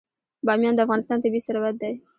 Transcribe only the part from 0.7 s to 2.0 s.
د افغانستان طبعي ثروت دی.